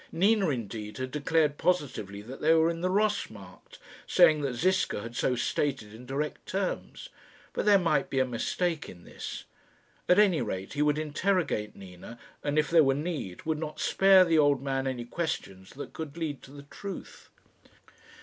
[0.11, 3.77] Nina, indeed, had declared positively that they were in the Ross Markt,
[4.07, 7.09] saying that Ziska had so stated in direct terms;
[7.53, 9.43] but there might be a mistake in this.
[10.09, 14.25] At any rate he would interrogate Nina, and if there were need, would not spare
[14.25, 17.29] the old man any questions that could lead to the truth.